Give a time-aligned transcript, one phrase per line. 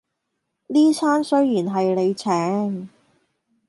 [0.65, 2.89] 呢餐雖然係你請